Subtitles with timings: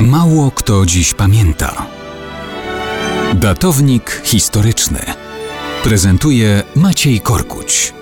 [0.00, 1.86] Mało kto dziś pamięta.
[3.34, 4.98] Datownik historyczny
[5.84, 7.94] prezentuje Maciej Korkuć.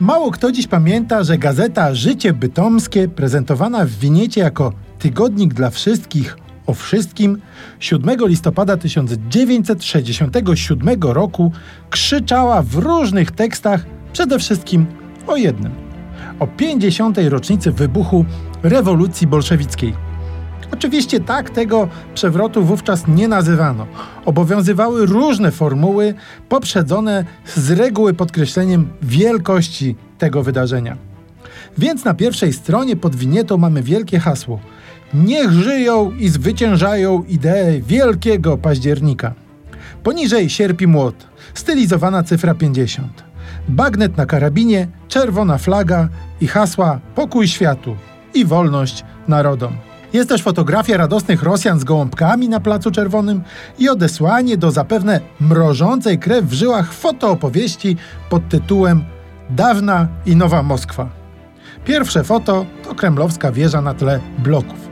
[0.00, 6.36] Mało kto dziś pamięta, że gazeta Życie Bytomskie, prezentowana w winiecie jako tygodnik dla wszystkich
[6.66, 7.38] o wszystkim,
[7.80, 11.52] 7 listopada 1967 roku
[11.90, 14.86] krzyczała w różnych tekstach przede wszystkim
[15.26, 15.83] o jednym
[16.38, 17.18] o 50.
[17.28, 18.24] rocznicy wybuchu
[18.62, 19.94] rewolucji bolszewickiej.
[20.72, 23.86] Oczywiście tak tego przewrotu wówczas nie nazywano.
[24.24, 26.14] Obowiązywały różne formuły,
[26.48, 30.96] poprzedzone z reguły podkreśleniem wielkości tego wydarzenia.
[31.78, 34.60] Więc na pierwszej stronie pod winietą mamy wielkie hasło:
[35.14, 39.34] Niech żyją i zwyciężają idee Wielkiego Października.
[40.02, 41.14] Poniżej sierpi młot,
[41.54, 43.24] stylizowana cyfra 50.
[43.68, 46.08] Bagnet na karabinie, czerwona flaga
[46.40, 47.96] i hasła Pokój światu
[48.34, 49.76] i wolność narodom.
[50.12, 53.42] Jest też fotografia radosnych Rosjan z gołąbkami na Placu Czerwonym
[53.78, 57.96] i odesłanie do zapewne mrożącej krew w żyłach fotoopowieści
[58.30, 59.04] pod tytułem
[59.50, 61.08] Dawna i Nowa Moskwa.
[61.84, 64.88] Pierwsze foto to kremlowska wieża na tle bloków.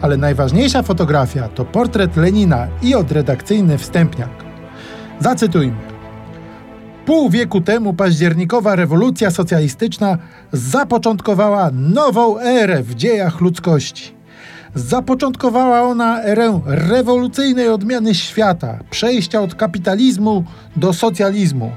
[0.00, 4.30] Ale najważniejsza fotografia to portret Lenina i odredakcyjny wstępniak.
[5.20, 5.93] Zacytujmy.
[7.06, 10.18] Pół wieku temu październikowa rewolucja socjalistyczna
[10.52, 14.14] zapoczątkowała nową erę w dziejach ludzkości.
[14.74, 20.44] Zapoczątkowała ona erę rewolucyjnej odmiany świata, przejścia od kapitalizmu
[20.76, 21.70] do socjalizmu.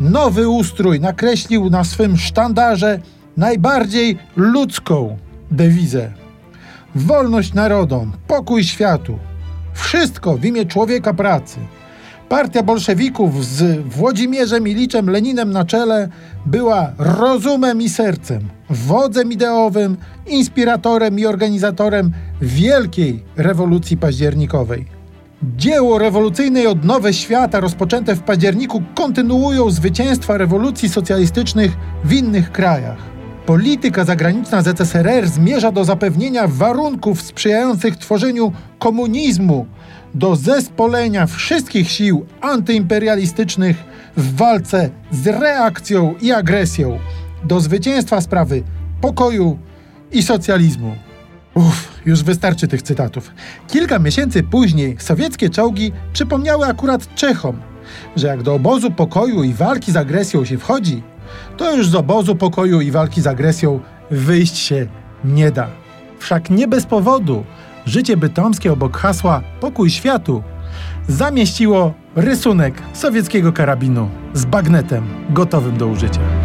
[0.00, 2.98] Nowy ustrój nakreślił na swym sztandarze
[3.36, 5.16] najbardziej ludzką
[5.50, 6.12] dewizę.
[6.94, 9.18] Wolność narodom, pokój światu.
[9.74, 11.60] Wszystko w imię człowieka pracy.
[12.34, 16.08] Partia bolszewików z Włodzimierzem Iliczem Leninem na czele
[16.46, 19.96] była rozumem i sercem, wodzem ideowym,
[20.26, 24.86] inspiratorem i organizatorem wielkiej rewolucji październikowej.
[25.56, 31.72] Dzieło rewolucyjnej odnowy świata rozpoczęte w październiku kontynuują zwycięstwa rewolucji socjalistycznych
[32.04, 33.13] w innych krajach.
[33.46, 39.66] Polityka zagraniczna ZSRR zmierza do zapewnienia warunków sprzyjających tworzeniu komunizmu,
[40.14, 43.76] do zespolenia wszystkich sił antyimperialistycznych
[44.16, 46.98] w walce z reakcją i agresją,
[47.44, 48.62] do zwycięstwa sprawy
[49.00, 49.58] pokoju
[50.12, 50.96] i socjalizmu.
[51.54, 53.30] Uff, już wystarczy tych cytatów.
[53.68, 57.56] Kilka miesięcy później sowieckie czołgi przypomniały akurat Czechom,
[58.16, 61.02] że jak do obozu pokoju i walki z agresją się wchodzi,
[61.56, 63.80] to już z obozu pokoju i walki z agresją
[64.10, 64.86] wyjść się
[65.24, 65.66] nie da.
[66.18, 67.44] Wszak nie bez powodu
[67.86, 70.42] życie bytomskie obok hasła Pokój światu
[71.08, 76.43] zamieściło rysunek sowieckiego karabinu z bagnetem gotowym do użycia.